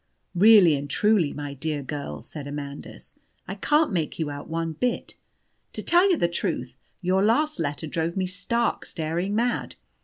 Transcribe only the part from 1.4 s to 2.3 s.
dear girl,"